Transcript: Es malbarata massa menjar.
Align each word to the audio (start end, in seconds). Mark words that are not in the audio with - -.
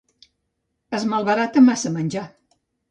Es 1.01 1.05
malbarata 1.13 1.67
massa 1.69 1.95
menjar. 2.01 2.29